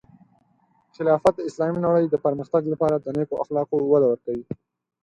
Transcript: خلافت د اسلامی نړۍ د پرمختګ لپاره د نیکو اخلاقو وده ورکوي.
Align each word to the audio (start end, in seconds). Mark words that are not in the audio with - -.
خلافت 0.95 1.33
د 1.37 1.41
اسلامی 1.49 1.79
نړۍ 1.87 2.05
د 2.09 2.15
پرمختګ 2.25 2.63
لپاره 2.73 2.95
د 2.97 3.07
نیکو 3.17 3.35
اخلاقو 3.43 3.77
وده 3.91 4.07
ورکوي. 4.11 4.45